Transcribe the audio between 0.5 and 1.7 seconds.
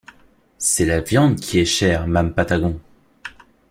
C’est la viande qui est